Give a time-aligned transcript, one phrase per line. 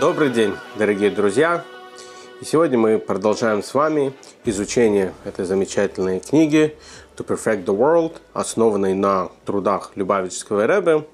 [0.00, 1.64] Добрый день, дорогие друзья!
[2.42, 4.12] И сегодня мы продолжаем с вами
[4.44, 6.76] изучение этой замечательной книги
[7.16, 11.06] «To Perfect the World», основанной на трудах Любавического Рэбе,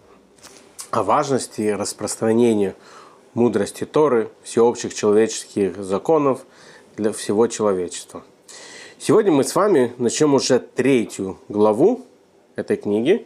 [0.90, 2.74] о важности распространения
[3.34, 6.40] мудрости Торы, всеобщих человеческих законов
[6.96, 8.24] для всего человечества.
[8.98, 12.04] Сегодня мы с вами начнем уже третью главу
[12.56, 13.24] этой книги.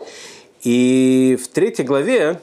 [0.61, 2.41] И в третьей главе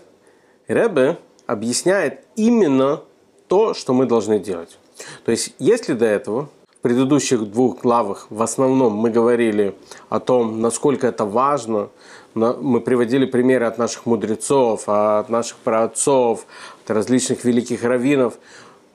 [0.67, 3.01] Рэбе объясняет именно
[3.47, 4.77] то, что мы должны делать.
[5.25, 9.75] То есть, если до этого в предыдущих двух главах в основном мы говорили
[10.09, 11.89] о том, насколько это важно,
[12.33, 16.45] мы приводили примеры от наших мудрецов, от наших праотцов,
[16.83, 18.35] от различных великих раввинов,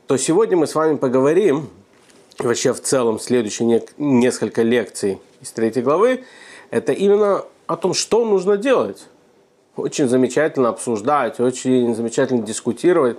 [0.06, 1.68] то сегодня мы с вами поговорим,
[2.38, 6.24] вообще в целом следующие несколько лекций из третьей главы,
[6.70, 9.06] это именно о том, что нужно делать
[9.78, 13.18] очень замечательно обсуждать, очень замечательно дискутировать.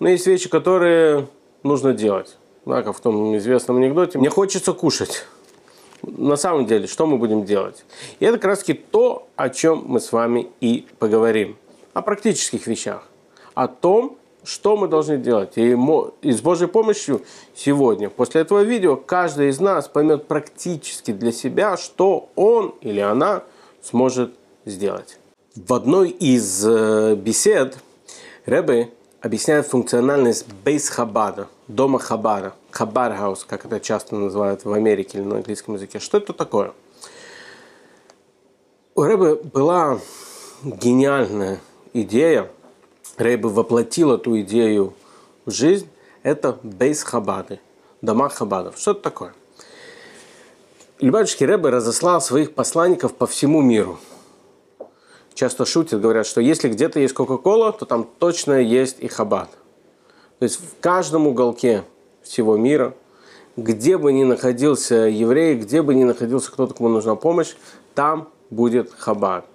[0.00, 1.28] Но есть вещи, которые
[1.62, 2.36] нужно делать.
[2.64, 4.18] Да, как в том известном анекдоте.
[4.18, 5.24] Мне хочется кушать.
[6.02, 7.84] На самом деле, что мы будем делать?
[8.20, 11.56] И это как раз таки то, о чем мы с вами и поговорим.
[11.92, 13.08] О практических вещах.
[13.54, 15.52] О том, что мы должны делать.
[15.56, 15.72] И
[16.32, 17.22] с Божьей помощью
[17.54, 23.44] сегодня, после этого видео, каждый из нас поймет практически для себя, что он или она
[23.82, 25.18] сможет сделать.
[25.54, 27.76] В одной из э, бесед
[28.46, 35.26] Рэбе объясняет функциональность бейс Хабада, дома Хабара, Хабархаус, как это часто называют в Америке или
[35.26, 35.98] на английском языке.
[35.98, 36.72] Что это такое?
[38.94, 40.00] У Рэбе была
[40.62, 41.60] гениальная
[41.92, 42.50] идея,
[43.18, 44.94] Рэбе воплотил эту идею
[45.44, 45.90] в жизнь,
[46.22, 47.60] это бейс Хабады,
[48.00, 48.78] дома Хабадов.
[48.78, 49.34] Что это такое?
[50.98, 54.00] Любавичский Рэбе разослал своих посланников по всему миру–
[55.34, 59.50] часто шутят, говорят, что если где-то есть Кока-Кола, то там точно есть и Хабад.
[60.38, 61.84] То есть в каждом уголке
[62.22, 62.94] всего мира,
[63.56, 67.54] где бы ни находился еврей, где бы ни находился кто-то, кому нужна помощь,
[67.94, 69.46] там будет Хабад.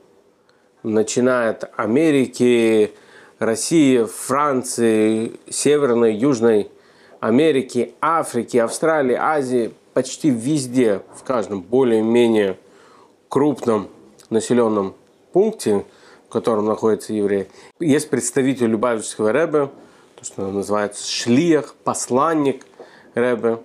[0.83, 2.94] Начиная от Америки,
[3.39, 6.71] России, Франции, Северной, Южной
[7.19, 12.57] Америки, Африки, Австралии, Азии, почти везде, в каждом более-менее
[13.29, 13.89] крупном
[14.29, 14.94] населенном
[15.37, 15.85] пункте,
[16.27, 17.47] в котором находится еврей,
[17.79, 19.69] есть представитель Любавичского Рэбе,
[20.15, 22.65] то, что называется шлиях, посланник
[23.13, 23.59] Рэбе.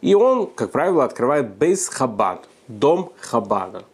[0.00, 3.84] И он, как правило, открывает бейс Хабад, дом Хабада.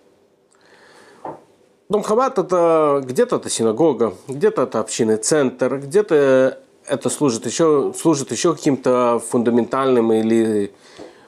[1.89, 8.31] Дом Хабад это где-то это синагога, где-то это общинный центр, где-то это служит еще, служит
[8.31, 10.73] еще каким-то фундаментальным или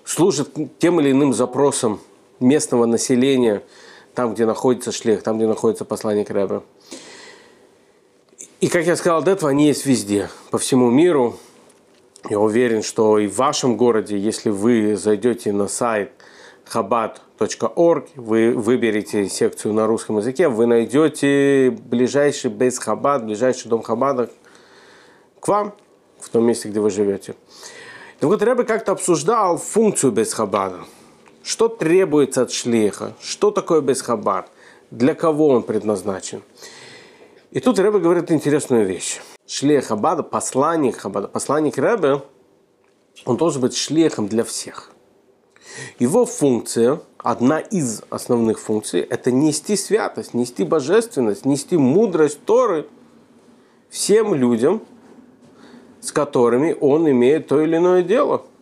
[0.04, 1.98] служит тем или иным запросам
[2.38, 3.64] местного населения–
[4.16, 6.62] там, где находится шлех, там, где находится посланник Рэбе.
[8.60, 11.36] И, как я сказал до этого, они есть везде, по всему миру.
[12.30, 16.12] Я уверен, что и в вашем городе, если вы зайдете на сайт
[16.72, 24.30] chabad.org, вы выберете секцию на русском языке, вы найдете ближайший бейс Хабад, ближайший дом Хабада
[25.38, 25.74] к вам,
[26.18, 27.36] в том месте, где вы живете.
[28.22, 30.78] И вот Рэбе как-то обсуждал функцию бейс Хабада–
[31.46, 33.14] что требуется от шлиха?
[33.20, 34.48] Что такое бесхабар?
[34.90, 36.42] Для кого он предназначен?
[37.52, 39.20] И тут Рэбе говорит интересную вещь.
[39.46, 42.20] Шлех Хабада, посланник Хабада, посланник Рэбе,
[43.24, 44.90] он должен быть шлехом для всех.
[46.00, 52.88] Его функция, одна из основных функций, это нести святость, нести божественность, нести мудрость Торы
[53.88, 54.82] всем людям,
[56.00, 58.42] с которыми он имеет то или иное дело–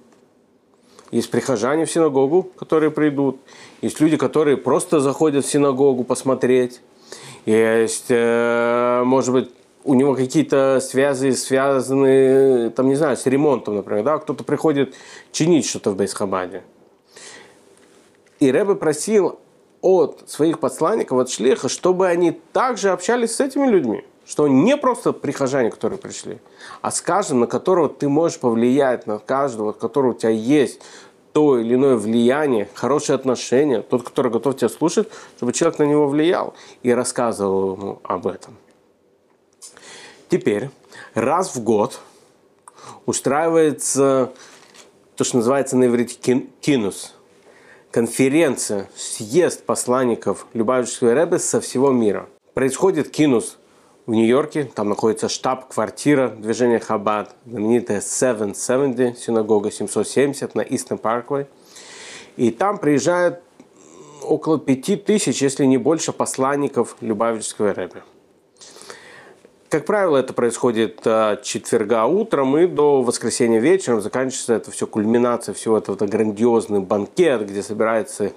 [1.15, 3.39] есть прихожане в синагогу, которые придут.
[3.83, 6.81] Есть люди, которые просто заходят в синагогу посмотреть.
[7.47, 9.51] Есть, э, может быть,
[9.84, 14.03] у него какие-то связи связаны, там, не знаю, с ремонтом, например.
[14.03, 14.19] Да?
[14.19, 14.97] Кто-то приходит
[15.31, 16.65] чинить что-то в Бейсхабаде.
[18.41, 19.39] И Рэбе просил
[19.83, 24.05] от своих посланников, от шлиха, чтобы они также общались с этими людьми.
[24.26, 26.38] Что не просто прихожане, которые пришли,
[26.80, 30.80] а с каждым, на которого ты можешь повлиять, на каждого, от которого у тебя есть
[31.32, 36.06] то или иное влияние, хорошие отношения, тот, который готов тебя слушать, чтобы человек на него
[36.06, 38.56] влиял и рассказывал ему об этом.
[40.30, 40.71] Теперь
[41.12, 42.00] раз в год
[43.04, 44.32] устраивается
[45.16, 47.15] то, что называется на иврите кинус,
[47.91, 52.28] конференция, съезд посланников Любавичского Рэбе со всего мира.
[52.54, 53.59] Происходит кинус
[54.06, 61.47] в Нью-Йорке, там находится штаб-квартира движения Хаббат, знаменитая 770, синагога 770 на Истон Парквей.
[62.36, 63.41] И там приезжает
[64.22, 68.03] около пяти тысяч, если не больше, посланников Любавического Рэбе.
[69.71, 74.03] Как правило, это происходит от четверга утром и до воскресенья вечером.
[74.03, 78.33] Заканчивается это все кульминация всего этого это грандиозный банкет, где собирается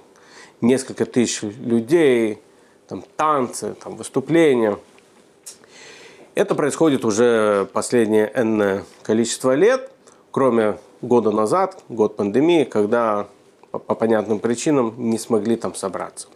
[0.60, 2.40] несколько тысяч людей,
[2.88, 4.78] там танцы, там выступления.
[6.38, 9.90] Это происходит уже последнее энное количество лет,
[10.30, 13.26] кроме года назад, год пандемии, когда
[13.72, 16.28] по, по понятным причинам не смогли там собраться.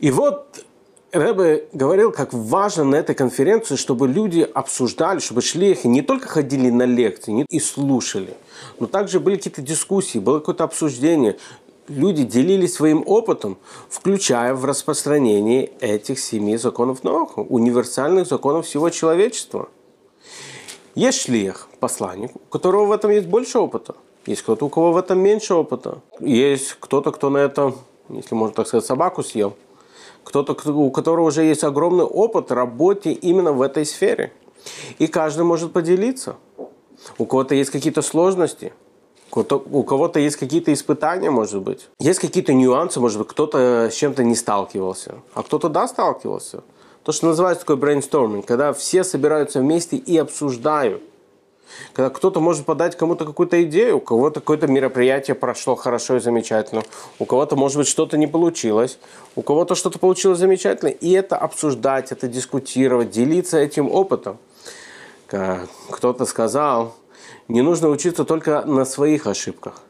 [0.00, 0.64] И вот
[1.12, 6.26] Рэбе говорил, как важно на этой конференции, чтобы люди обсуждали, чтобы шли их, не только
[6.26, 8.34] ходили на лекции и слушали,
[8.80, 11.36] но также были какие-то дискуссии, было какое-то обсуждение.
[11.88, 13.58] Люди делились своим опытом,
[13.88, 19.68] включая в распространении этих семи законов науки, универсальных законов всего человечества.
[20.94, 23.96] Есть шлих, посланник, у которого в этом есть больше опыта.
[24.26, 26.00] Есть кто-то, у кого в этом меньше опыта.
[26.20, 27.74] Есть кто-то, кто на это,
[28.08, 29.54] если можно так сказать, собаку съел–
[30.24, 34.32] кто-то, у которого уже есть огромный опыт работы именно в этой сфере.
[34.98, 36.36] И каждый может поделиться.
[37.18, 38.72] У кого-то есть какие-то сложности,
[39.36, 41.88] у кого-то есть какие-то испытания, может быть.
[41.98, 46.62] Есть какие-то нюансы, может быть, кто-то с чем-то не сталкивался, а кто-то да сталкивался.
[47.02, 51.02] То, что называется такой брейнсторминг, когда все собираются вместе и обсуждают–
[51.92, 56.82] когда кто-то может подать кому-то какую-то идею, у кого-то какое-то мероприятие прошло хорошо и замечательно,
[57.18, 58.98] у кого-то, может быть, что-то не получилось,
[59.36, 60.88] у кого-то что-то получилось замечательно.
[60.88, 64.38] И это обсуждать, это дискутировать, делиться этим опытом.
[65.90, 66.94] Кто-то сказал,
[67.48, 69.82] не нужно учиться только на своих ошибках.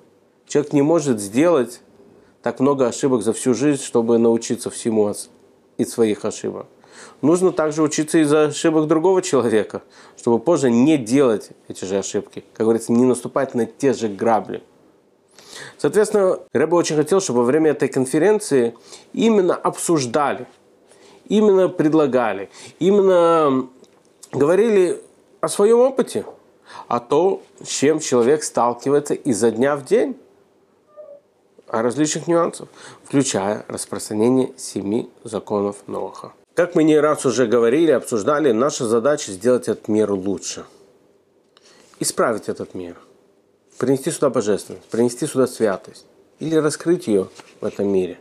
[0.46, 1.80] Человек не может сделать
[2.42, 5.12] так много ошибок за всю жизнь, чтобы научиться всему
[5.78, 6.66] из своих ошибок.
[7.22, 9.82] Нужно также учиться из ошибок другого человека,
[10.16, 12.44] чтобы позже не делать эти же ошибки.
[12.52, 14.62] Как говорится, не наступать на те же грабли.
[15.78, 18.74] Соответственно, я очень хотел, чтобы во время этой конференции
[19.12, 20.46] именно обсуждали,
[21.28, 23.68] именно предлагали, именно
[24.32, 25.00] говорили
[25.40, 26.24] о своем опыте,
[26.88, 30.16] о том, с чем человек сталкивается изо дня в день,
[31.68, 32.68] о различных нюансах,
[33.04, 36.32] включая распространение семи законов Ноаха.
[36.54, 40.64] Как мы не раз уже говорили, обсуждали, наша задача сделать этот мир лучше.
[41.98, 42.96] Исправить этот мир.
[43.78, 46.06] Принести сюда божественность, принести сюда святость.
[46.38, 47.28] Или раскрыть ее
[47.60, 48.20] в этом мире.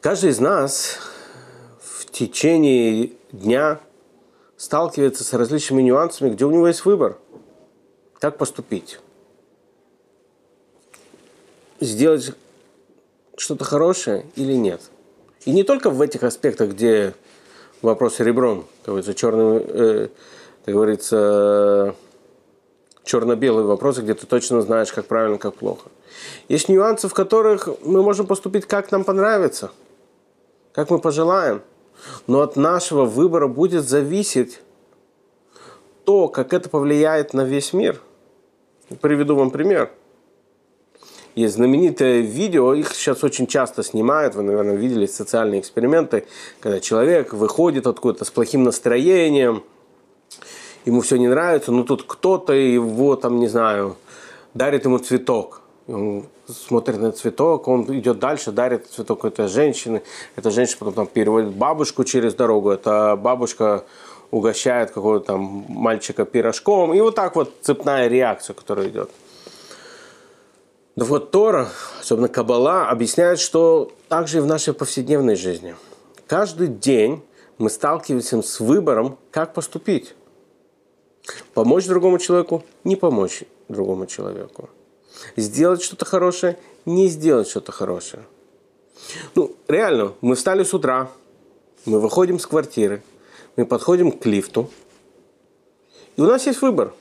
[0.00, 0.98] Каждый из нас
[1.82, 3.80] в течение дня
[4.60, 7.18] сталкивается с различными нюансами, где у него есть выбор.
[8.18, 9.00] Как поступить?
[11.80, 12.32] Сделать
[13.36, 14.82] что-то хорошее или нет–
[15.44, 17.14] и не только в этих аспектах, где
[17.80, 20.08] вопрос ребром, как говорится, черным, э,
[20.66, 21.94] как говорится,
[23.04, 25.88] черно-белые вопросы, где ты точно знаешь, как правильно, как плохо.
[26.48, 29.70] Есть нюансы, в которых мы можем поступить, как нам понравится,
[30.72, 31.62] как мы пожелаем.
[32.26, 34.60] Но от нашего выбора будет зависеть
[36.04, 38.00] то, как это повлияет на весь мир.
[39.00, 39.90] Приведу вам пример–
[41.34, 46.26] есть знаменитое видео, их сейчас очень часто снимают, вы, наверное, видели социальные эксперименты,
[46.58, 49.62] когда человек выходит откуда-то с плохим настроением,
[50.84, 53.96] ему все не нравится, но тут кто-то его, там, не знаю,
[54.54, 55.62] дарит ему цветок.
[55.90, 60.02] Он смотрит на цветок, он идет дальше, дарит цветок этой женщины.
[60.36, 62.70] Эта женщина потом там переводит бабушку через дорогу.
[62.70, 63.84] Эта бабушка
[64.30, 66.94] угощает какого-то там мальчика пирожком.
[66.94, 69.10] И вот так вот цепная реакция, которая идет.
[70.96, 71.68] Но вот Тора,
[72.00, 75.74] особенно Кабала, объясняет, что также и в нашей повседневной жизни.
[76.26, 77.22] Каждый день
[77.58, 80.14] мы сталкиваемся с выбором, как поступить.
[81.54, 84.68] Помочь другому человеку, не помочь другому человеку.
[85.36, 88.22] Сделать что-то хорошее, не сделать что-то хорошее.
[89.34, 91.10] Ну, реально, мы встали с утра,
[91.84, 93.02] мы выходим с квартиры,
[93.56, 94.70] мы подходим к лифту,
[96.16, 96.92] и у нас есть выбор.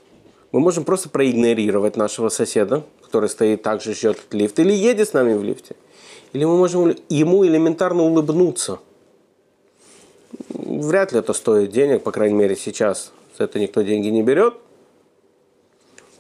[0.52, 5.34] Мы можем просто проигнорировать нашего соседа, который стоит также ждет лифт, или едет с нами
[5.34, 5.76] в лифте.
[6.34, 8.80] Или мы можем ему элементарно улыбнуться.
[10.50, 14.56] Вряд ли это стоит денег, по крайней мере сейчас за это никто деньги не берет.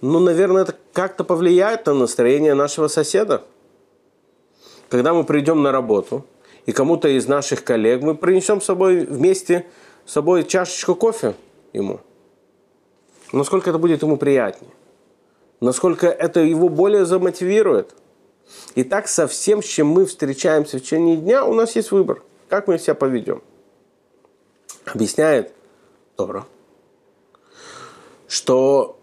[0.02, 3.44] Но, наверное, это как-то повлияет на настроение нашего соседа.
[4.90, 6.26] Когда мы придем на работу,
[6.66, 9.66] и кому-то из наших коллег мы принесем с собой вместе
[10.06, 11.36] с собой чашечку кофе
[11.74, 12.00] ему.
[13.32, 14.72] Насколько это будет ему приятнее
[15.62, 17.96] насколько это его более замотивирует.
[18.76, 22.24] И так со всем, с чем мы встречаемся в течение дня, у нас есть выбор,
[22.48, 23.44] как мы себя поведем.
[24.86, 25.54] Объясняет
[26.16, 26.48] Тора,
[28.28, 28.99] что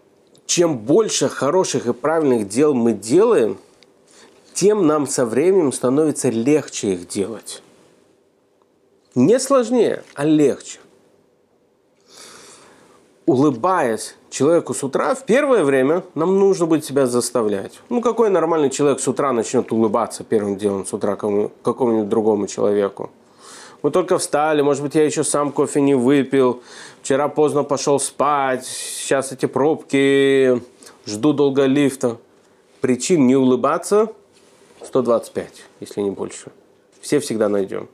[0.46, 3.58] чем больше хороших и правильных дел мы делаем,
[4.54, 7.62] тем нам со временем становится легче их делать.
[9.14, 10.78] Не сложнее, а легче.
[13.26, 17.80] улыбаясь человеку с утра, в первое время нам нужно будет себя заставлять.
[17.88, 22.46] Ну, какой нормальный человек с утра начнет улыбаться первым делом с утра кому, какому-нибудь другому
[22.46, 23.10] человеку?
[23.82, 26.62] Мы только встали, может быть, я еще сам кофе не выпил,
[27.02, 30.62] вчера поздно пошел спать, сейчас эти пробки,
[31.06, 32.18] жду долго лифта.
[32.80, 34.12] Причин не улыбаться
[34.82, 36.52] 125, если не больше.
[37.00, 37.88] Все всегда найдем.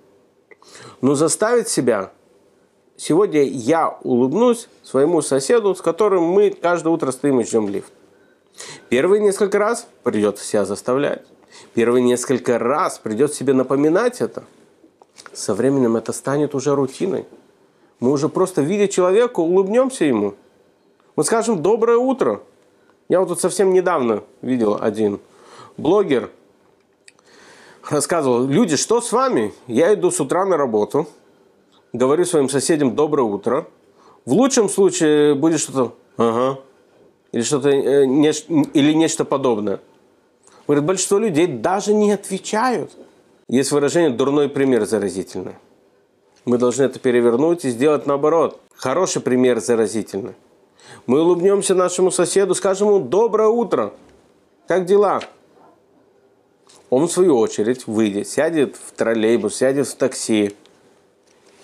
[1.01, 2.13] Но заставить себя
[2.97, 7.93] сегодня я улыбнусь своему соседу, с которым мы каждое утро стоим и ждем лифт.
[8.89, 11.23] Первые несколько раз придется себя заставлять.
[11.75, 14.45] Первые несколько раз придется себе напоминать это.
[15.33, 17.27] Со временем это станет уже рутиной.
[18.01, 20.35] Мы уже просто, видя человека, улыбнемся ему.
[21.17, 22.43] Мы скажем «доброе утро».
[23.09, 25.21] Я вот тут совсем недавно видел один
[25.77, 26.31] блогер,
[27.89, 29.53] рассказывал, люди, что с вами?
[29.67, 31.07] Я иду с утра на работу–
[31.93, 33.67] говорю своим соседям «доброе утро».
[34.25, 36.61] В лучшем случае будет что-то «ага»
[37.33, 39.81] или, что-то, э, или нечто подобное.
[40.67, 42.93] Говорит, большинство людей даже не отвечают.
[43.53, 45.57] Есть выражение «дурной пример заразительный».
[46.47, 48.59] Мы должны это перевернуть и сделать наоборот.
[48.75, 50.33] Хороший пример заразительный.
[51.05, 53.93] Мы улыбнемся нашему соседу, скажем ему «доброе утро».
[54.67, 55.21] Как дела?
[56.89, 60.57] Он, в свою очередь, выйдет, сядет в троллейбус, сядет в такси,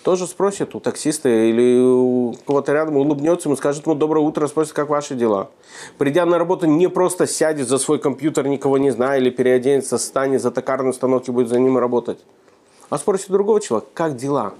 [0.03, 4.73] тоже спросит у таксиста или у кого-то рядом, улыбнется ему, скажет ему доброе утро, спросит,
[4.73, 5.49] как ваши дела.
[5.97, 10.41] Придя на работу, не просто сядет за свой компьютер, никого не зная, или переоденется, станет
[10.41, 12.19] за токарный станок и будет за ним работать.
[12.89, 14.53] А спросит другого человека, как дела?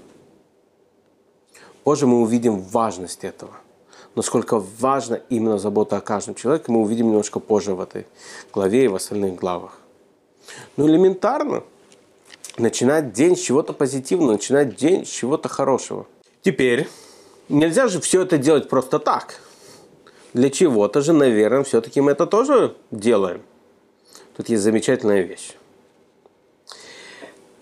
[1.84, 3.52] Позже мы увидим важность этого.
[4.14, 8.06] Насколько важна именно забота о каждом человеке, мы увидим немножко позже в этой
[8.52, 9.78] главе и в остальных главах.
[10.76, 11.62] Ну, элементарно–
[12.60, 16.06] начинать день с чего-то позитивного, начинать день с чего-то хорошего.
[16.42, 16.88] Теперь,
[17.48, 19.40] нельзя же все это делать просто так.
[20.32, 23.42] Для чего-то же, наверное, все-таки мы это тоже делаем.
[24.36, 25.54] Тут есть замечательная вещь.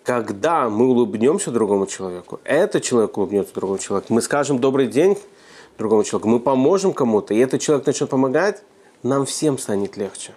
[0.04, 5.18] Когда мы улыбнемся другому человеку, этот человек улыбнется другому человеку, мы скажем добрый день
[5.76, 8.62] другому человеку, мы поможем кому-то, и этот человек начнет помогать,
[9.02, 10.34] нам всем станет легче.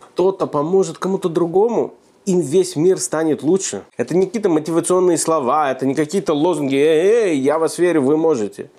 [0.00, 1.94] Кто-то поможет кому-то другому,
[2.26, 3.84] им весь мир станет лучше.
[3.96, 8.70] Это не какие-то мотивационные слова, это не какие-то лозунги «Эй, я вас верю, вы можете».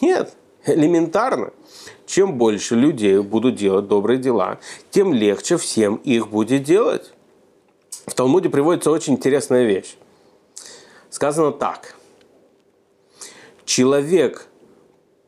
[0.00, 0.34] Нет,
[0.66, 1.52] элементарно.
[2.06, 4.58] Чем больше людей будут делать добрые дела,
[4.90, 7.12] тем легче всем их будет делать.
[8.06, 9.96] В Талмуде приводится очень интересная вещь.
[11.10, 11.96] Сказано так.
[13.64, 14.48] Человек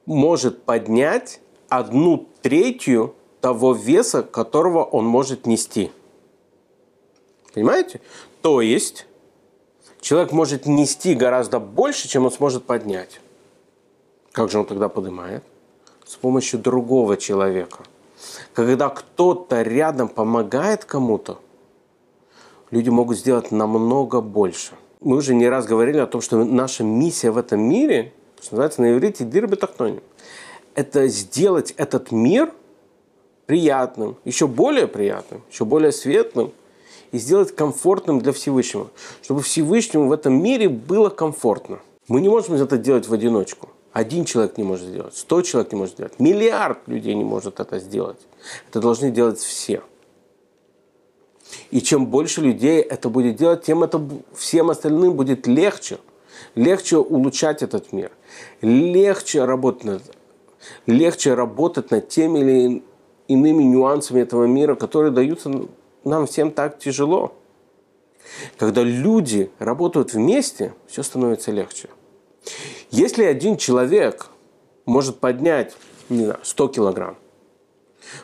[0.05, 5.91] может поднять одну третью того веса, которого он может нести–
[7.57, 8.03] Понимаете?
[8.43, 9.07] То есть
[10.03, 13.19] человек может нести гораздо больше, чем он сможет поднять.
[14.33, 15.43] Как же он тогда поднимает?
[16.05, 17.79] С помощью другого человека.
[18.53, 21.41] Когда кто-то рядом помогает кому-то,
[22.71, 24.75] люди могут сделать намного больше.
[25.01, 28.83] Мы уже не раз говорили о том, что наша миссия в этом мире, что называется
[28.83, 30.03] на иврите дирбетахтоним,
[30.75, 32.53] это сделать этот мир
[33.47, 36.53] приятным, еще более приятным, еще более светлым–
[37.13, 38.89] и сделать комфортным для Всевышнего,
[39.23, 41.81] чтобы Всевышнему в этом мире было комфортно.
[42.09, 43.69] Мы не можем это делать в одиночку.
[43.93, 47.79] Один человек не может сделать, сто человек не может сделать, миллиард людей не может это
[47.79, 48.19] сделать.
[48.69, 49.83] Это должны делать все.
[51.71, 54.03] И чем больше людей это будет делать, тем это
[54.35, 55.99] всем остальным будет легче.
[56.55, 58.11] Легче улучшать этот мир.
[58.61, 60.03] Легче работать над,
[60.87, 62.83] легче работать над теми или
[63.29, 65.67] иными нюансами этого мира, которые даются
[66.07, 67.35] нам всем так тяжело.
[68.59, 71.89] Когда люди работают вместе, все становится легче.
[72.91, 74.29] Если один человек
[74.85, 75.77] может поднять
[76.09, 77.17] не знаю, 100 килограмм,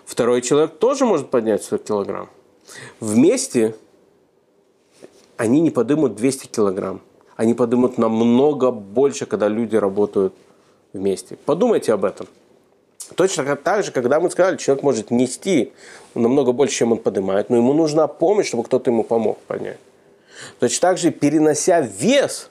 [0.04, 2.30] второй человек тоже может поднять 100 килограмм,
[3.00, 3.74] вместе
[5.36, 7.00] они не подымут 200 килограмм.
[7.34, 10.34] Они подымут намного больше, когда люди работают
[10.92, 11.36] вместе.
[11.44, 12.28] Подумайте об этом.
[13.16, 15.72] Точно так же, когда мы сказали, человек может нести
[16.14, 19.78] намного больше, чем он поднимает, но ему нужна помощь, чтобы кто-то ему помог поднять.
[20.58, 22.50] Точно так же, перенося вес,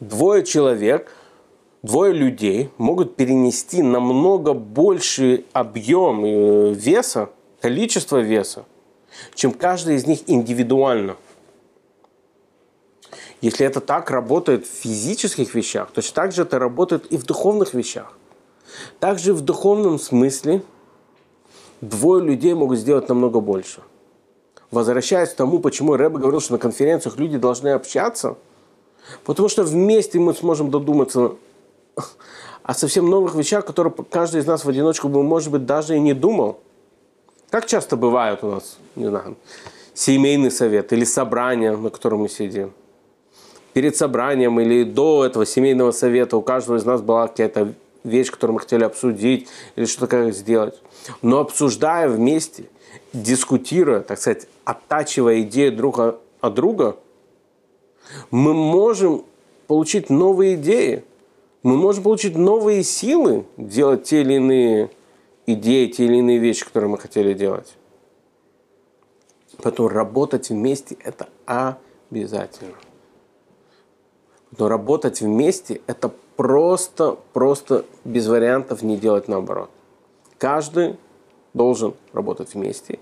[0.00, 1.12] двое человек,
[1.82, 8.64] двое людей могут перенести намного больший объем э, веса, количество веса,
[9.34, 11.16] чем каждый из них индивидуально.
[13.40, 17.74] Если это так работает в физических вещах, точно так же это работает и в духовных
[17.74, 18.16] вещах.
[19.00, 20.62] Также в духовном смысле
[21.80, 23.80] двое людей могут сделать намного больше.
[24.70, 28.36] Возвращаясь к тому, почему Рэбе говорил, что на конференциях люди должны общаться,
[29.24, 31.32] потому что вместе мы сможем додуматься
[32.62, 36.00] о совсем новых вещах, которые каждый из нас в одиночку бы, может быть, даже и
[36.00, 36.58] не думал.
[37.50, 39.36] Как часто бывает у нас, не знаю,
[39.94, 42.72] семейный совет или собрание, на котором мы сидим.
[43.72, 47.74] Перед собранием или до этого семейного совета у каждого из нас была какая-то
[48.06, 50.80] вещь, которую мы хотели обсудить или что-то как сделать.
[51.22, 52.64] Но обсуждая вместе,
[53.12, 56.96] дискутируя, так сказать, оттачивая идеи друг от друга,
[58.30, 59.24] мы можем
[59.66, 61.04] получить новые идеи,
[61.62, 64.90] мы можем получить новые силы делать те или иные
[65.46, 67.76] идеи, те или иные вещи, которые мы хотели делать.
[69.62, 71.28] Поэтому работать вместе– это
[72.10, 72.74] обязательно.
[74.58, 79.70] Но работать вместе– это просто, просто без вариантов не делать наоборот.
[80.38, 80.96] Каждый
[81.54, 82.98] должен работать вместе.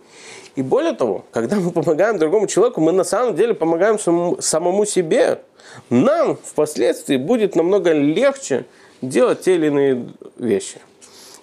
[0.55, 4.85] И более того, когда мы помогаем другому человеку, мы на самом деле помогаем самому, самому
[4.87, 5.43] себе.
[5.91, 8.64] Нам впоследствии будет намного легче
[9.03, 10.81] делать те или иные вещи.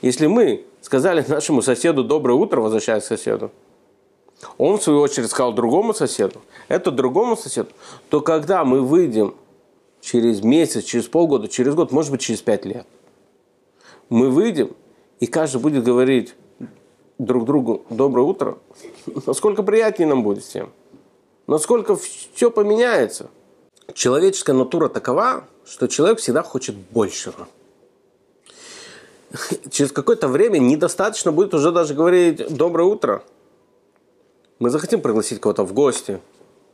[0.02, 3.52] Если мы сказали нашему соседу «доброе утро», возвращаясь к соседу,
[4.58, 7.70] он, в свою очередь, сказал другому соседу, это другому соседу,
[8.10, 9.36] то когда мы выйдем
[10.02, 12.86] через месяц, через полгода, через год, может быть, через пять лет.
[14.10, 14.76] Мы выйдем,
[15.20, 16.36] и каждый будет говорить
[17.18, 18.58] друг другу «доброе утро»,
[19.26, 20.72] насколько приятнее нам будет всем,
[21.48, 23.30] насколько все поменяется.
[23.94, 27.48] Человеческая натура такова, что человек всегда хочет большего.
[29.70, 33.24] Через какое-то время недостаточно будет уже даже говорить «доброе утро».
[34.60, 36.20] Мы захотим пригласить кого-то в гости,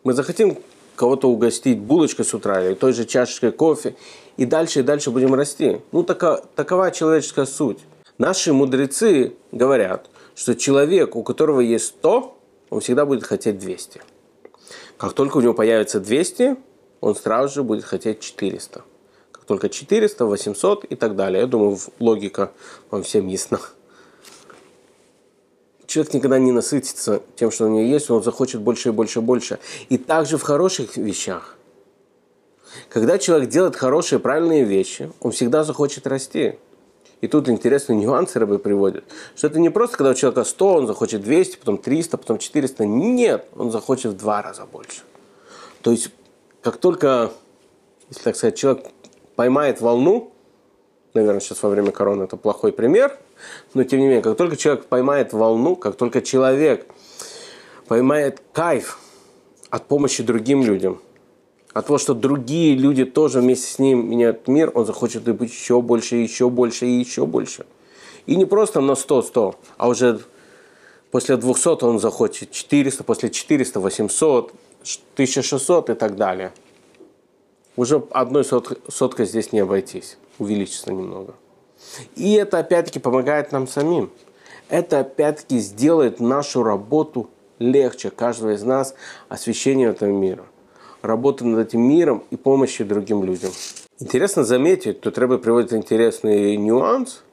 [0.04, 0.58] мы захотим
[0.98, 3.96] кого-то угостить булочкой с утра или той же чашечкой кофе.
[4.36, 5.80] И дальше и дальше будем расти.
[5.92, 7.80] Ну, така, такова человеческая суть.
[8.18, 12.38] Наши мудрецы говорят, что человек, у которого есть 100,
[12.70, 14.02] он всегда будет хотеть 200.
[14.98, 16.58] Как только у него появится 200,
[17.00, 18.84] он сразу же будет хотеть 400.
[19.32, 21.42] Как только 400, 800 и так далее.
[21.42, 22.52] Я думаю, логика
[22.90, 23.60] вам всем ясна
[25.98, 29.22] человек никогда не насытится тем, что у него есть, он захочет больше и больше и
[29.22, 29.60] больше.
[29.90, 31.56] И также в хороших вещах.
[32.90, 36.60] Когда человек делает хорошие, правильные вещи, он всегда захочет расти.
[37.22, 39.06] И тут интересные нюансы рыбы приводят.
[39.36, 42.86] Что это не просто, когда у человека 100, он захочет 200, потом 300, потом 400.
[42.86, 45.02] Нет, он захочет в два раза больше.
[45.82, 46.12] То есть,
[46.62, 47.32] как только,
[48.10, 48.86] если так сказать, человек
[49.36, 50.32] поймает волну,
[51.20, 53.18] наверное, сейчас во время короны это плохой пример,
[53.74, 56.86] но тем не менее, как только человек поймает волну, как только человек
[57.88, 59.00] поймает кайф
[59.70, 61.00] от помощи другим людям,
[61.74, 65.82] от того, что другие люди тоже вместе с ним меняют мир, он захочет быть еще
[65.82, 67.66] больше, еще больше и еще больше.
[68.26, 70.20] И не просто на 100-100, а уже
[71.12, 74.54] после 200 он захочет 400, после 400 800,
[75.14, 76.52] 1600 и так далее.
[77.78, 81.36] Уже одной соткой здесь не обойтись увеличится немного.
[82.16, 84.10] И это опять-таки помогает нам самим.
[84.70, 88.94] Это опять-таки сделает нашу работу легче, каждого из нас,
[89.30, 90.44] освещение этого мира.
[91.02, 93.52] Работа над этим миром и помощи другим людям.
[94.00, 97.24] Интересно заметить, тут Рэбе приводит интересный нюанс,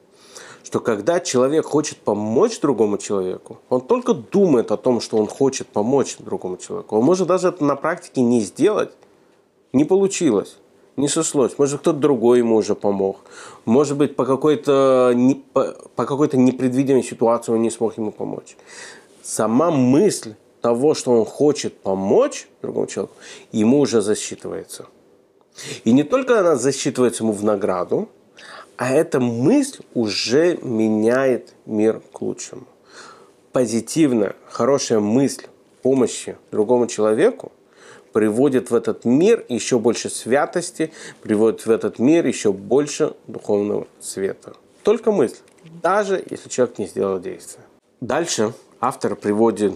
[0.63, 5.67] что когда человек хочет помочь другому человеку, он только думает о том, что он хочет
[5.67, 6.97] помочь другому человеку.
[6.97, 8.91] Он может даже это на практике не сделать,
[9.75, 10.57] не получилось
[10.97, 11.57] не сошлось.
[11.57, 13.17] Может, кто-то другой ему уже помог.
[13.65, 18.55] Может быть, по какой-то, не, по, по какой-то непредвиденной ситуации он не смог ему помочь.
[19.21, 23.13] Сама мысль того, что он хочет помочь другому человеку,
[23.51, 24.85] ему уже засчитывается.
[25.83, 28.07] И не только она засчитывается ему в награду,
[28.77, 32.65] а эта мысль уже меняет мир к лучшему.
[33.51, 35.47] Позитивная, хорошая мысль
[35.81, 37.51] помощи другому человеку–
[38.15, 44.53] приводит в этот мир еще больше святости, приводит в этот мир еще больше духовного света.
[44.83, 45.39] Только мысль,
[45.83, 47.65] даже если человек не сделал действия.
[47.99, 49.73] Дальше автор приводит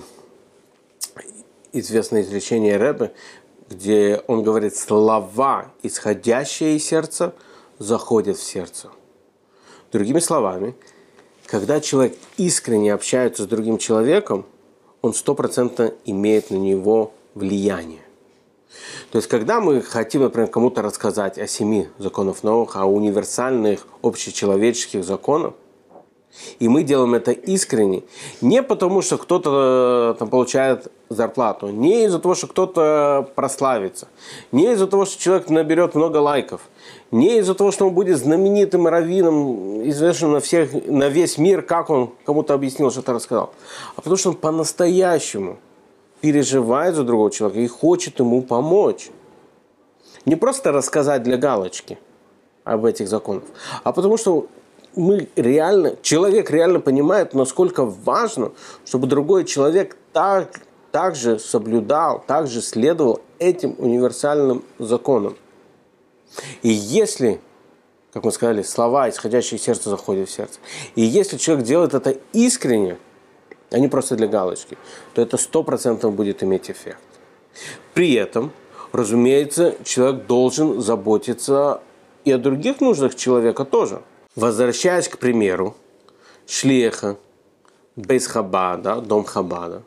[1.74, 3.12] известное изречение Рэбе,
[3.70, 7.36] где он говорит, слова, исходящие из сердца,
[7.78, 8.90] заходят в сердце.
[9.92, 10.76] Другими словами,
[11.46, 14.46] когда человек искренне общается с другим человеком,
[15.02, 18.00] он стопроцентно имеет на него влияние.
[19.12, 25.04] То есть, когда мы хотим, например, кому-то рассказать о семи законах новых, о универсальных общечеловеческих
[25.04, 25.54] законах,
[26.60, 28.04] и мы делаем это искренне,
[28.40, 34.08] не потому, что кто-то э, там получает зарплату, не из-за того, что кто-то прославится,
[34.52, 36.62] не из-за того, что человек наберет много лайков,
[37.10, 41.90] не из-за того, что он будет знаменитым раввином, известным на, всех, на весь мир, как
[41.90, 43.54] он кому-то объяснил, что-то рассказал,
[43.96, 45.58] а потому что он по-настоящему–
[46.22, 49.10] переживает за другого человека и хочет ему помочь.
[50.26, 51.98] Не просто рассказать для галочки.
[52.64, 53.44] об этих законах,
[53.84, 54.48] а потому что
[54.96, 58.52] мы реально, человек реально понимает, насколько важно,
[58.86, 65.38] чтобы другой человек так, также соблюдал, также следовал этим универсальным законам.
[66.62, 67.40] И если,
[68.14, 70.60] как мы сказали, слова, исходящие из сердца, заходят в сердце,
[70.96, 72.98] и если человек делает это искренне,
[73.72, 74.78] а не просто для галочки,
[75.14, 77.00] то это сто процентов будет иметь эффект.
[77.94, 78.52] При этом,
[78.92, 81.82] разумеется, человек должен заботиться
[82.26, 84.02] и о других нуждах человека тоже.
[84.36, 85.76] Возвращаясь к примеру
[86.46, 87.18] шлеха,
[87.96, 89.84] без хабада, дом хабада.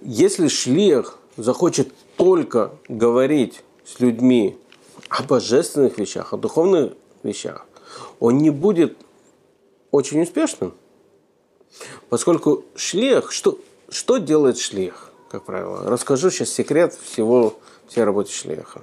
[0.00, 4.56] Если шлех захочет только говорить с людьми
[5.08, 7.66] о божественных вещах, о духовных вещах,
[8.20, 8.96] он не будет
[9.90, 10.74] очень успешным.
[12.08, 13.58] Поскольку шлех, что,
[13.88, 15.82] что делает шлех, как правило?
[15.84, 17.58] Расскажу сейчас секрет всего,
[17.88, 18.82] всей работы шлеха.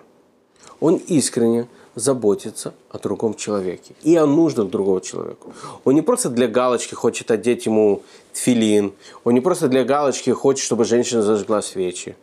[0.79, 5.47] Он искренне заботится о другом человеке и о нуждах другого человека.
[5.83, 10.63] Он не просто для галочки хочет одеть ему тфилин, он не просто для галочки хочет,
[10.63, 12.15] чтобы женщина зажгла свечи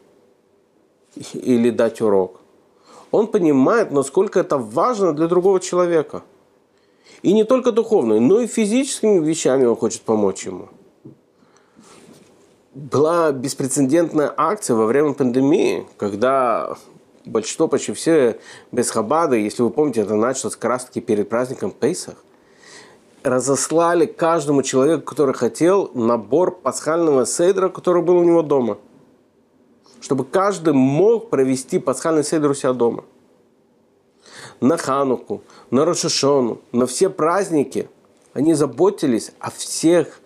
[1.35, 2.41] или дать урок.
[3.11, 6.23] Он понимает, насколько это важно для другого человека.
[7.23, 10.69] И не только духовно, но и физическими вещами он хочет помочь ему.
[12.75, 16.77] Была беспрецедентная акция во время пандемии, когда
[17.25, 18.39] большинство, почти все
[18.71, 22.17] без хабады, если вы помните, это началось как раз таки перед праздником Пейсах,
[23.23, 28.79] разослали каждому человеку, который хотел, набор пасхального сейдра, который был у него дома.
[30.01, 33.05] Чтобы каждый мог провести пасхальный сейдр у себя дома.
[34.61, 37.89] На Хануку, на Рошашону, на все праздники
[38.33, 40.21] они заботились о всех,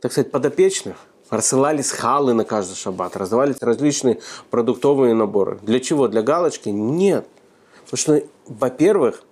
[0.00, 0.96] так сказать, подопечных
[1.32, 5.58] рассылались халы на каждый шаббат, раздавались различные продуктовые наборы.
[5.62, 6.06] Для чего?
[6.06, 6.68] Для галочки?
[6.68, 7.26] Нет.
[7.84, 9.22] Потому что, во-первых,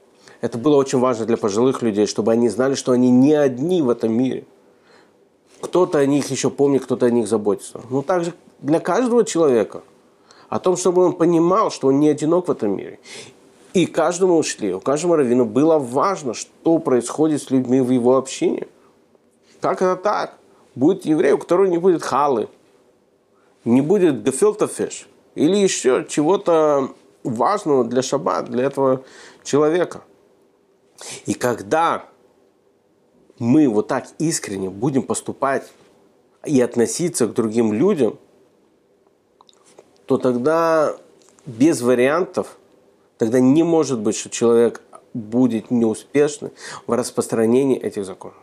[0.41, 3.91] это было очень важно для пожилых людей, чтобы они знали, что они не одни в
[3.91, 4.47] этом мире.
[5.61, 7.83] Кто-то о них еще помнит, кто-то о них заботится.
[7.91, 9.83] Ну, также для каждого человека.
[10.49, 12.99] О том, чтобы он понимал, что он не одинок в этом мире.
[13.73, 18.67] И каждому ушли, у каждому раввину было важно, что происходит с людьми в его общине.
[19.61, 20.41] Как это так?
[20.75, 22.49] будет еврей, у которого не будет халы,
[23.65, 29.05] не будет гефилтофиш или еще чего-то важного для шаббат, для этого
[29.45, 30.03] человека.
[31.27, 32.07] И когда
[33.39, 35.71] мы вот так искренне будем поступать
[36.45, 38.19] и относиться к другим людям,
[40.07, 40.97] то тогда
[41.47, 42.59] без вариантов,
[43.21, 44.81] тогда не может быть, что человек
[45.13, 46.53] будет неуспешным
[46.87, 48.39] в распространении этих законов.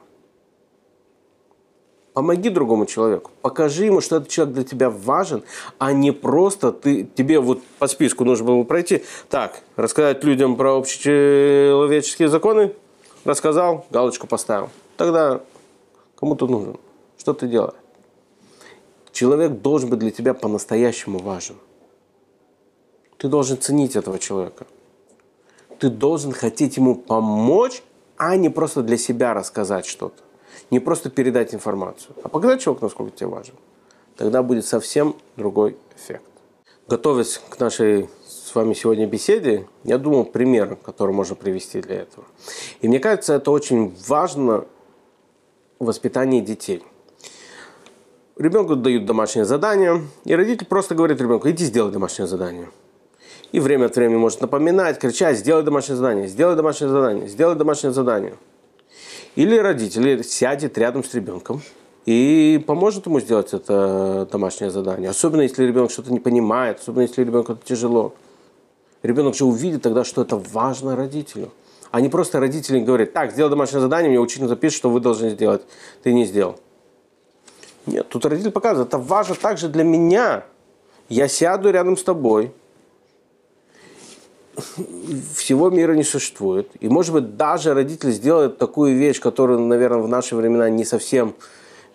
[2.13, 3.31] Помоги другому человеку.
[3.41, 5.43] Покажи ему, что этот человек для тебя важен,
[5.79, 9.03] а не просто ты, тебе вот по списку нужно было пройти.
[9.29, 12.71] Так, рассказать людям про общечеловеческие законы.
[13.25, 14.69] Рассказал, галочку поставил.
[14.95, 15.41] Тогда
[16.19, 16.77] кому ты нужен?
[17.17, 17.73] Что ты делаешь?
[19.11, 21.55] Человек должен быть для тебя по-настоящему важен.
[23.17, 24.67] Ты должен ценить этого человека.
[25.79, 27.83] Ты должен хотеть ему помочь,
[28.17, 30.23] а не просто для себя рассказать что-то
[30.71, 33.55] не просто передать информацию, а показать человеку, насколько тебе важен.
[34.15, 36.23] Тогда будет совсем другой эффект.
[36.87, 42.25] Готовясь к нашей с вами сегодня беседе, я думал пример, который можно привести для этого.
[42.81, 44.65] И мне кажется, это очень важно
[45.79, 46.83] в воспитании детей.
[48.37, 52.69] Ребенку дают домашнее задание, и родитель просто говорит ребенку, иди сделай домашнее задание.
[53.51, 57.93] И время от времени может напоминать, кричать, сделай домашнее задание, сделай домашнее задание, сделай домашнее
[57.93, 58.35] задание–
[59.37, 61.61] или родитель сядет рядом с ребенком
[62.07, 65.11] и поможет ему сделать это домашнее задание.
[65.11, 68.15] Особенно если ребенок что-то не понимает, особенно если ребенку это тяжело.
[69.03, 71.51] Ребенок же увидит тогда, что это важно родителю.
[71.91, 75.29] А не просто родители говорят, так, сделай домашнее задание, мне учитель запишет, что вы должны
[75.29, 75.61] сделать.
[76.01, 76.55] Ты не сделал.
[77.85, 80.45] Нет, тут родитель показывает, это важно также для меня.
[81.09, 82.51] Я сяду рядом с тобой,
[85.35, 86.69] всего мира не существует.
[86.79, 91.35] И, может быть, даже родитель сделает такую вещь, которую, наверное, в наши времена не совсем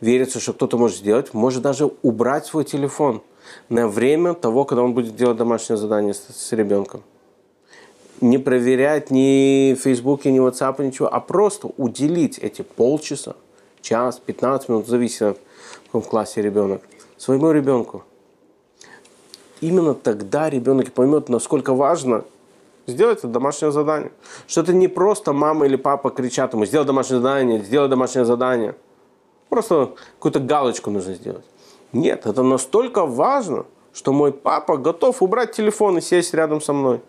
[0.00, 1.34] верится, что кто-то может сделать.
[1.34, 3.22] Может даже убрать свой телефон
[3.68, 7.02] на время того, когда он будет делать домашнее задание с, с ребенком.
[8.20, 13.34] Не проверять ни Фейсбуке, ни WhatsApp, ничего, а просто уделить эти полчаса,
[13.80, 15.38] час, 15 минут, зависит от
[15.82, 16.82] в каком классе ребенок,
[17.16, 18.04] своему ребенку.
[19.60, 22.24] Именно тогда ребенок поймет, насколько важно
[22.86, 24.12] Сделать это домашнее задание.
[24.46, 28.74] Что это не просто мама или папа кричат ему, сделай домашнее задание, сделай домашнее задание.
[29.48, 31.44] Просто какую-то галочку нужно сделать.
[31.92, 37.00] Нет, это настолько важно, что мой папа готов убрать телефон и сесть рядом со мной.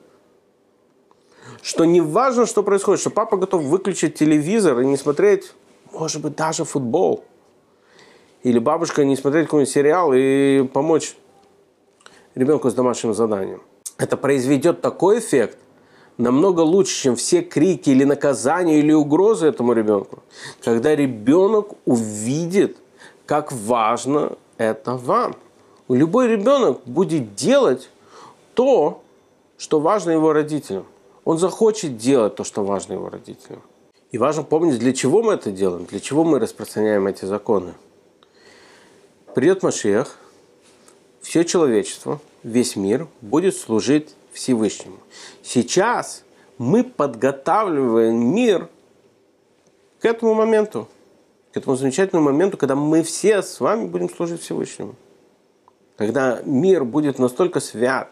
[1.63, 5.53] что не важно, что происходит, что папа готов выключить телевизор и не смотреть,
[5.91, 7.23] может быть, даже футбол.
[8.43, 11.15] Или бабушка не смотреть какой-нибудь сериал и помочь
[12.35, 13.61] ребенку с домашним заданием.
[13.97, 15.57] Это произведет такой эффект,
[16.17, 20.23] намного лучше, чем все крики или наказания или угрозы этому ребенку.
[20.63, 22.77] Когда ребенок увидит,
[23.25, 25.35] как важно это вам.
[25.89, 27.89] Любой ребенок будет делать
[28.53, 29.03] то,
[29.57, 30.85] что важно его родителям.
[31.25, 33.61] Он захочет делать то, что важно его родителям.
[34.11, 37.73] И важно помнить, для чего мы это делаем, для чего мы распространяем эти законы.
[39.33, 40.17] Придет Машиах,
[41.21, 44.97] все человечество, весь мир будет служить Всевышнему.
[45.41, 46.23] Сейчас
[46.57, 48.69] мы подготавливаем мир
[49.99, 50.87] к этому моменту,
[51.51, 54.95] к этому замечательному моменту, когда мы все с вами будем служить Всевышнему.
[55.97, 58.09] Когда мир будет настолько свят,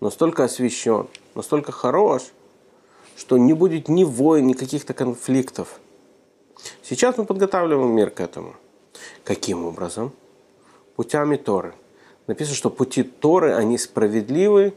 [0.00, 2.22] настолько освящен, настолько хорош,
[3.16, 5.80] что не будет ни войн, ни каких-то конфликтов.
[6.82, 8.54] Сейчас мы подготавливаем мир к этому.
[9.24, 10.12] Каким образом?
[10.94, 11.74] Путями Торы.
[12.28, 14.74] Написано, что пути Торы, они справедливы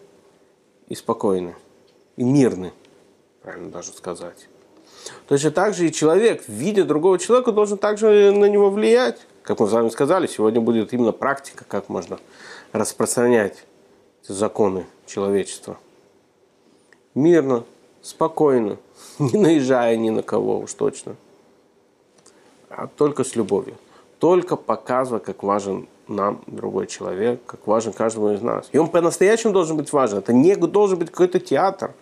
[0.88, 1.54] и спокойны,
[2.16, 2.72] и мирны,
[3.44, 4.48] правильно даже сказать.
[5.28, 9.20] Точно так же и человек, видя другого человека, должен также на него влиять.
[9.44, 12.20] Как мы с вами сказали, сегодня будет именно практика, как можно
[12.72, 13.66] распространять
[14.26, 15.78] законы человечества.
[17.16, 17.66] Мирно,
[18.02, 18.78] спокойно,
[19.20, 21.18] не наезжая ни на кого уж точно,
[22.70, 23.76] а только с любовью.
[24.20, 28.70] Только показывая, как важен нам другой человек, как важен каждому из нас.
[28.72, 30.20] И он по-настоящему должен быть важен.
[30.20, 31.94] Это не должен быть какой-то театр.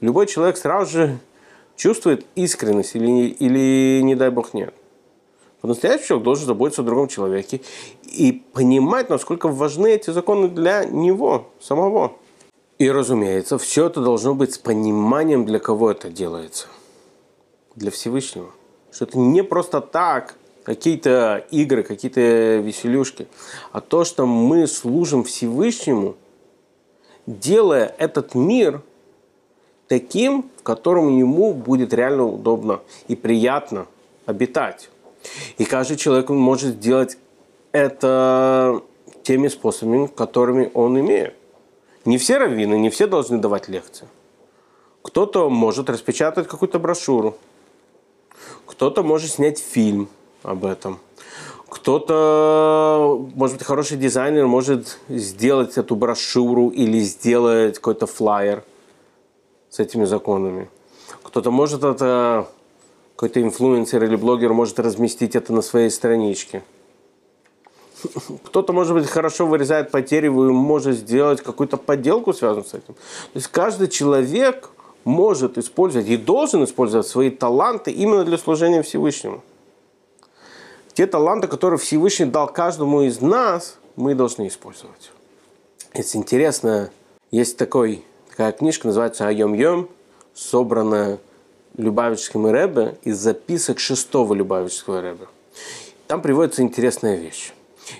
[0.00, 1.18] Любой человек сразу же
[1.76, 4.74] чувствует искренность или, или не дай бог нет.
[5.60, 7.60] По-настоящему человек должен заботиться о другом человеке
[8.02, 12.12] и понимать, насколько важны эти законы для него самого.
[12.78, 16.66] И, разумеется, все это должно быть с пониманием, для кого это делается.
[17.76, 18.50] Для Всевышнего.
[18.90, 22.20] Что это не просто так, какие-то игры, какие-то
[22.58, 23.26] веселюшки,
[23.72, 26.16] а то, что мы служим Всевышнему,
[27.26, 28.82] делая этот мир
[29.88, 33.86] таким, в котором ему будет реально удобно и приятно
[34.26, 34.90] обитать.
[35.58, 37.18] И каждый человек может сделать
[37.72, 38.82] это
[39.22, 41.34] теми способами, которыми он имеет.
[42.04, 44.08] Не все раввины, не все должны давать лекции.
[45.02, 47.36] Кто-то может распечатать какую-то брошюру.
[48.66, 50.08] Кто-то может снять фильм–
[50.42, 50.98] об этом.
[51.68, 58.64] Кто-то, может быть, хороший дизайнер может сделать эту брошюру или сделать какой-то флаер
[59.70, 60.68] с этими законами.
[61.22, 62.48] Кто-то может это,
[63.14, 66.64] какой-то инфлюенсер или блогер может разместить это на своей страничке.
[68.44, 72.94] Кто-то, может быть, хорошо вырезает по дереву и может сделать какую-то подделку, связанную с этим.
[72.94, 74.70] То есть каждый человек
[75.04, 79.42] может использовать и должен использовать свои таланты именно для служения Всевышнему.
[81.00, 85.12] Те таланты, которые Всевышний дал каждому из нас, мы должны использовать.
[85.94, 86.90] Это интересно.
[87.30, 89.88] Есть такой, такая книжка, называется «Айом Йом»,
[90.34, 91.18] собранная
[91.78, 95.26] Любавическим Рэбе из записок шестого Любавического Рэбе.
[96.06, 97.54] Там приводится интересная вещь.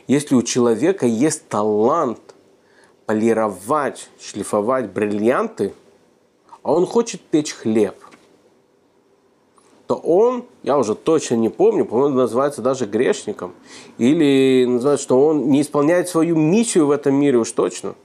[0.07, 2.21] Если у человека есть талант
[3.07, 5.73] полировать, шлифовать бриллианты,
[6.63, 7.97] а он хочет печь хлеб–
[9.91, 13.55] то он, я уже точно не помню, по-моему, называется даже грешником.
[13.99, 17.97] Или называется, что он не исполняет свою миссию в этом мире уж точно.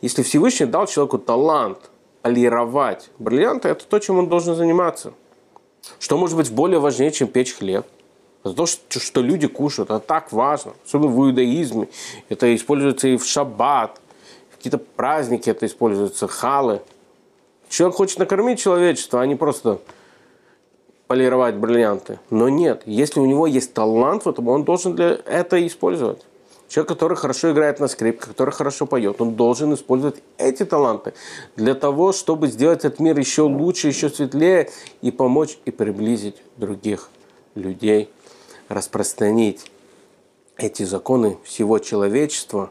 [0.00, 1.90] Если Всевышний дал человеку талант
[2.22, 5.12] полировать бриллианты, это то, чем он должен заниматься.
[5.98, 7.84] Что может быть более важнее, чем печь хлеб?
[8.44, 10.74] То, что люди кушают, это так важно.
[10.86, 11.88] Особенно в иудаизме.
[12.28, 14.00] Это используется и в шаббат.
[14.52, 16.80] В какие-то праздники это используется, халы.
[17.68, 19.80] Человек хочет накормить человечество, а не просто
[21.12, 22.18] полировать бриллианты.
[22.30, 26.22] Но нет, если у него есть талант в этом, он должен для этого использовать.
[26.68, 31.12] Человек, который хорошо играет на скрипке, который хорошо поет, он должен использовать эти таланты
[31.54, 34.70] для того, чтобы сделать этот мир еще лучше, еще светлее
[35.02, 37.10] и помочь и приблизить других
[37.56, 38.08] людей,
[38.70, 39.70] распространить
[40.56, 42.70] эти законы всего человечества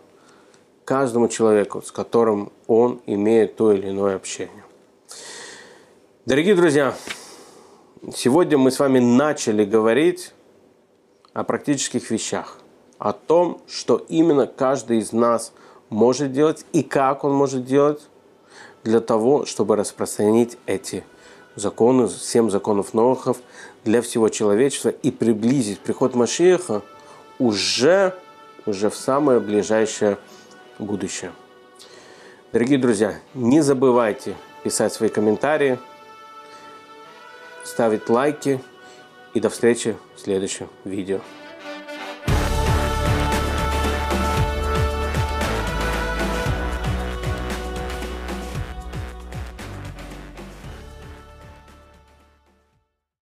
[0.84, 4.64] каждому человеку, с которым он имеет то или иное общение.
[6.26, 6.96] Дорогие друзья,
[8.10, 10.34] Сегодня мы с вами начали говорить
[11.34, 12.58] о практических вещах,
[12.98, 15.54] о том, что именно каждый из нас
[15.90, 18.02] может делать и как он может делать
[18.84, 21.04] для того, чтобы распространить эти
[21.56, 23.38] законы, семь законов Нохов
[23.84, 26.82] для всего человечества и приблизить приход Машиеха
[27.38, 28.16] уже,
[28.66, 30.18] уже в самое ближайшее
[30.80, 31.34] будущее.
[32.52, 35.78] Дорогие друзья, не забывайте писать свои комментарии,
[37.64, 38.62] ставить лайки
[39.34, 41.20] и до встречи в следующем видео.